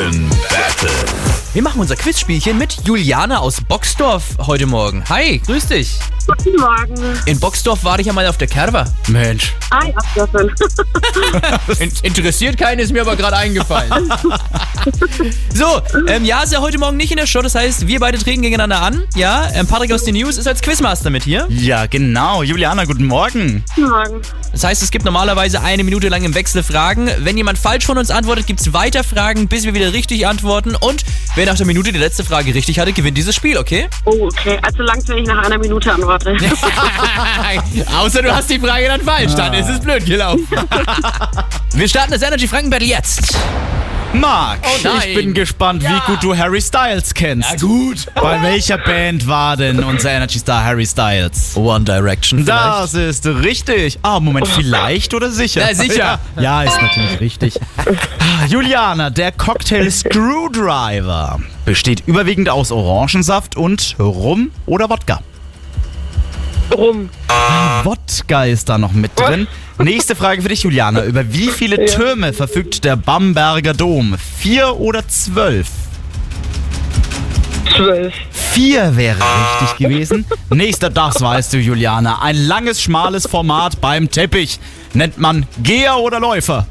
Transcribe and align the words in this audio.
Franken 0.00 0.30
Battle. 0.48 1.49
Wir 1.52 1.62
machen 1.62 1.80
unser 1.80 1.96
Quizspielchen 1.96 2.56
mit 2.58 2.76
Juliana 2.84 3.38
aus 3.38 3.60
Boxdorf 3.60 4.36
heute 4.46 4.66
Morgen. 4.66 5.02
Hi, 5.08 5.42
grüß 5.44 5.66
dich. 5.66 5.98
Guten 6.24 6.60
Morgen. 6.60 6.94
In 7.26 7.40
Boxdorf 7.40 7.82
war 7.82 7.98
ich 7.98 8.06
ja 8.06 8.12
mal 8.12 8.24
auf 8.28 8.38
der 8.38 8.46
Kerwa. 8.46 8.84
Mensch. 9.08 9.52
Ah, 9.70 9.80
ja. 10.14 10.28
In 11.80 11.90
interessiert 12.02 12.56
keinen, 12.56 12.78
ist 12.78 12.92
mir 12.92 13.00
aber 13.00 13.16
gerade 13.16 13.36
eingefallen. 13.36 13.90
so, 15.54 15.82
ähm, 16.06 16.24
ja, 16.24 16.44
ist 16.44 16.52
ja 16.52 16.60
heute 16.60 16.78
Morgen 16.78 16.96
nicht 16.96 17.10
in 17.10 17.16
der 17.16 17.26
Show, 17.26 17.42
das 17.42 17.56
heißt, 17.56 17.86
wir 17.88 17.98
beide 17.98 18.18
treten 18.18 18.42
gegeneinander 18.42 18.80
an. 18.80 19.04
Ja, 19.16 19.48
ähm, 19.52 19.66
Patrick 19.66 19.92
aus 19.92 20.04
den 20.04 20.14
News 20.14 20.38
ist 20.38 20.46
als 20.46 20.62
Quizmaster 20.62 21.10
mit 21.10 21.24
hier. 21.24 21.46
Ja, 21.48 21.86
genau. 21.86 22.44
Juliana, 22.44 22.84
guten 22.84 23.06
Morgen. 23.06 23.64
Guten 23.74 23.88
Morgen. 23.88 24.20
Das 24.52 24.64
heißt, 24.64 24.82
es 24.82 24.90
gibt 24.90 25.04
normalerweise 25.04 25.60
eine 25.62 25.82
Minute 25.82 26.08
lang 26.08 26.22
im 26.22 26.34
Wechsel 26.34 26.62
Fragen. 26.62 27.10
Wenn 27.18 27.36
jemand 27.36 27.58
falsch 27.58 27.86
von 27.86 27.98
uns 27.98 28.10
antwortet, 28.10 28.46
gibt 28.46 28.60
es 28.60 28.72
weiter 28.72 29.02
Fragen, 29.02 29.48
bis 29.48 29.64
wir 29.64 29.74
wieder 29.74 29.92
richtig 29.92 30.26
antworten. 30.26 30.76
Und 30.76 31.04
wer 31.40 31.46
nach 31.46 31.56
der 31.56 31.64
Minute 31.64 31.90
die 31.90 31.98
letzte 31.98 32.22
Frage 32.22 32.54
richtig 32.54 32.78
hatte, 32.78 32.92
gewinnt 32.92 33.16
dieses 33.16 33.34
Spiel, 33.34 33.56
okay? 33.56 33.88
Oh, 34.04 34.26
okay. 34.26 34.58
Also 34.60 34.82
lang, 34.82 35.02
wenn 35.06 35.18
ich 35.18 35.26
nach 35.26 35.42
einer 35.42 35.56
Minute 35.56 35.90
antworte. 35.90 36.36
Außer 37.98 38.20
du 38.20 38.30
hast 38.30 38.50
die 38.50 38.58
Frage 38.58 38.88
dann 38.88 39.00
falsch, 39.00 39.34
dann 39.36 39.54
ist 39.54 39.70
es 39.70 39.80
blöd 39.80 40.04
gelaufen. 40.04 40.46
wir 41.72 41.88
starten 41.88 42.12
das 42.12 42.20
Energy 42.20 42.46
Franken 42.46 42.68
Battle 42.68 42.88
jetzt. 42.88 43.38
Marc, 44.12 44.58
Oh 44.64 44.88
ich 45.06 45.14
bin 45.14 45.34
gespannt, 45.34 45.84
wie 45.84 46.00
gut 46.12 46.22
du 46.22 46.36
Harry 46.36 46.60
Styles 46.60 47.14
kennst. 47.14 47.60
gut. 47.60 48.06
Bei 48.16 48.42
welcher 48.42 48.76
Band 48.78 49.26
war 49.28 49.56
denn 49.56 49.84
unser 49.84 50.10
Energy 50.10 50.38
Star 50.40 50.64
Harry 50.64 50.84
Styles? 50.84 51.56
One 51.56 51.84
Direction 51.84 52.44
Das 52.44 52.94
ist 52.94 53.24
richtig. 53.26 54.00
Ah, 54.02 54.18
Moment, 54.18 54.48
vielleicht 54.48 55.14
oder 55.14 55.30
sicher? 55.30 55.60
Ja, 55.60 55.74
sicher. 55.74 56.18
Ja, 56.36 56.42
ja, 56.42 56.62
ist 56.64 56.82
natürlich 56.82 57.20
richtig. 57.20 57.60
Ah, 57.78 58.46
Juliana, 58.48 59.10
der 59.10 59.30
Cocktail 59.30 59.88
Screwdriver 59.90 61.38
besteht 61.64 62.02
überwiegend 62.06 62.48
aus 62.48 62.72
Orangensaft 62.72 63.56
und 63.56 63.94
Rum 63.98 64.50
oder 64.66 64.90
Wodka. 64.90 65.20
Rum. 66.72 67.08
Wodka 67.84 68.44
ist 68.44 68.68
da 68.68 68.78
noch 68.78 68.92
mit 68.92 69.18
drin. 69.18 69.46
Nächste 69.78 70.14
Frage 70.14 70.42
für 70.42 70.48
dich, 70.48 70.62
Juliana. 70.62 71.04
Über 71.04 71.32
wie 71.32 71.48
viele 71.48 71.84
Türme 71.86 72.32
verfügt 72.32 72.84
der 72.84 72.96
Bamberger 72.96 73.74
Dom? 73.74 74.16
Vier 74.38 74.78
oder 74.78 75.06
zwölf? 75.08 75.68
Zwölf. 77.76 78.12
Vier 78.30 78.96
wäre 78.96 79.16
richtig 79.16 79.78
gewesen. 79.78 80.26
Nächster, 80.50 80.90
das 80.90 81.20
weißt 81.20 81.52
du, 81.52 81.58
Juliana. 81.58 82.20
Ein 82.20 82.36
langes, 82.36 82.82
schmales 82.82 83.26
Format 83.26 83.80
beim 83.80 84.10
Teppich. 84.10 84.58
Nennt 84.92 85.18
man 85.18 85.46
Geher 85.62 85.96
oder 85.98 86.20
Läufer? 86.20 86.66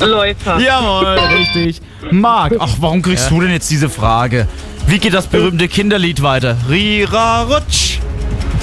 Läufer. 0.00 0.58
Jawohl, 0.60 1.18
richtig. 1.38 1.80
Marc, 2.10 2.54
ach, 2.58 2.76
warum 2.80 3.02
kriegst 3.02 3.30
du 3.30 3.40
denn 3.40 3.50
jetzt 3.50 3.70
diese 3.70 3.88
Frage? 3.88 4.46
Wie 4.86 4.98
geht 4.98 5.14
das 5.14 5.26
berühmte 5.26 5.68
Kinderlied 5.68 6.22
weiter? 6.22 6.56
Rira 6.68 7.42
Rutsch. 7.42 7.85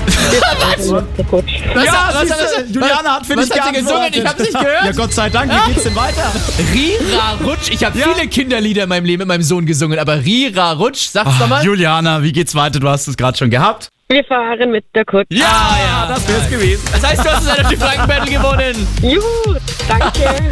Was, 0.06 1.86
ja, 1.86 2.10
was, 2.12 2.22
siehste, 2.22 2.44
was, 2.44 2.76
Juliana 2.76 3.16
hat 3.16 3.26
für 3.26 3.38
was 3.38 3.50
dich 3.50 3.62
gesungen? 3.74 4.10
Ich 4.14 4.26
hab's 4.26 4.40
nicht 4.40 4.54
gehört. 4.54 4.86
Ja, 4.86 4.92
Gott 4.92 5.14
sei 5.14 5.30
Dank. 5.30 5.52
Wie 5.52 5.72
geht's 5.74 5.84
denn 5.84 5.96
weiter? 5.96 6.32
Rira 6.74 7.38
Rutsch. 7.44 7.70
Ich 7.72 7.84
habe 7.84 7.98
Ja. 7.98 8.08
viele 8.14 8.28
Kinderlieder 8.28 8.84
in 8.84 8.90
meinem 8.90 9.06
Leben 9.06 9.20
mit 9.20 9.28
meinem 9.28 9.44
Sohn 9.44 9.66
gesungen, 9.66 10.00
aber 10.00 10.24
Rira 10.24 10.74
Rutsch, 10.74 11.10
sag's 11.10 11.38
doch 11.40 11.48
mal. 11.48 11.64
Juliana, 11.64 12.22
wie 12.24 12.32
geht's 12.32 12.56
weiter? 12.56 12.80
Du 12.80 12.90
hast 12.90 13.08
es 13.08 13.18
gerade 13.18 13.38
schon 13.38 13.50
gehabt. 13.50 13.90
Wir 14.10 14.24
fahren 14.26 14.70
mit 14.70 14.86
der 14.94 15.06
Kutsche. 15.06 15.28
Ja, 15.32 15.78
ja. 15.80 16.06
das 16.08 16.28
wär's 16.28 16.50
gewesen. 16.50 16.84
Das 16.92 17.04
heißt, 17.04 17.26
du 17.26 17.32
hast 17.32 17.48
das 17.48 17.58
Energy 17.58 17.78
Franken 17.78 18.08
Battle 18.08 18.32
gewonnen. 18.32 18.88
Juhu, 19.02 19.58
danke. 19.88 20.50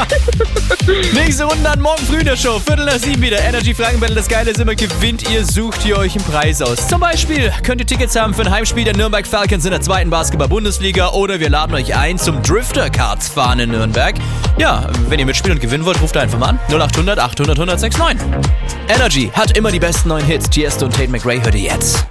Nächste 1.14 1.44
Runde 1.44 1.64
dann 1.64 1.82
morgen 1.82 2.04
früh 2.06 2.20
in 2.20 2.26
der 2.26 2.38
Show. 2.38 2.60
Viertel 2.60 2.86
nach 2.86 2.98
sieben 2.98 3.22
wieder. 3.22 3.40
Energy 3.40 3.74
Franken 3.74 4.00
Battle. 4.00 4.16
Das 4.16 4.28
Geile 4.30 4.52
ist 4.52 4.60
immer, 4.60 4.74
gewinnt 4.74 5.30
ihr, 5.30 5.46
sucht 5.46 5.86
ihr 5.86 5.98
euch 5.98 6.16
einen 6.16 6.24
Preis 6.24 6.62
aus. 6.62 6.88
Zum 6.88 7.02
Beispiel 7.02 7.52
könnt 7.64 7.82
ihr 7.82 7.86
Tickets 7.86 8.16
haben 8.16 8.34
für 8.34 8.44
ein 8.44 8.50
Heimspiel 8.50 8.86
der 8.86 8.96
Nürnberg 8.96 9.28
Falcons 9.28 9.66
in 9.66 9.72
der 9.72 9.82
zweiten 9.82 10.10
Basketball-Bundesliga 10.10 11.10
oder 11.10 11.40
wir 11.40 11.50
laden 11.50 11.76
euch 11.76 11.96
ein 11.96 12.18
zum 12.18 12.42
Drifter 12.42 12.90
Cards 12.90 13.30
fahren 13.30 13.60
in 13.60 13.72
Nürnberg. 13.72 14.16
Ja, 14.58 14.88
wenn 15.10 15.20
ihr 15.20 15.26
mitspielen 15.26 15.58
und 15.58 15.62
gewinnen 15.62 15.86
wollt, 15.86 16.02
ruft 16.02 16.16
einfach 16.18 16.40
mal 16.40 16.50
an. 16.50 16.60
0800 16.70 17.20
800 17.20 17.60
1069. 17.60 18.28
Energy 18.88 19.30
hat 19.34 19.58
immer 19.58 19.72
die 19.72 19.80
besten 19.80 20.10
neuen 20.10 20.26
Hits. 20.26 20.50
Tiesto 20.50 20.86
und 20.86 20.96
Tate 20.96 21.10
McRae 21.10 21.44
hört 21.44 21.54
ihr 21.54 21.62
jetzt. 21.62 22.11